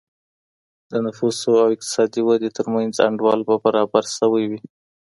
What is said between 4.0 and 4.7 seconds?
سوی وي.